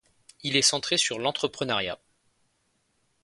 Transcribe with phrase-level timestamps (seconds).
[0.41, 1.99] Il est centré sur l'entrepreneuriat.